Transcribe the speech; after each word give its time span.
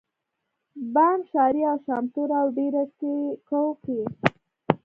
بانډ 0.93 1.21
شاري 1.31 1.61
او 1.71 1.77
شامتوره 1.85 2.35
او 2.43 2.47
ډېره 2.57 2.83
کو 3.47 3.61
کښي 3.83 3.99